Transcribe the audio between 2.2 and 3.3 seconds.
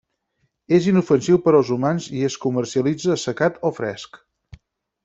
i es comercialitza